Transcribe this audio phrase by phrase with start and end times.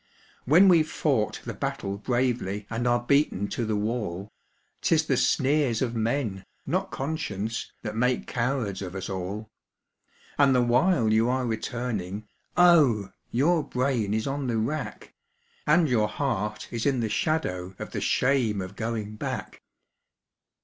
[0.45, 4.31] When we've fought the battle bravely and are beaten to the wall,
[4.81, 9.51] 'Tis the sneers of men, not conscience, that make cowards of us all;
[10.39, 12.27] And the while you are returning,
[12.57, 13.11] oh!
[13.29, 15.13] your brain is on the rack,
[15.67, 19.61] And your heart is in the shadow of the shame of going back.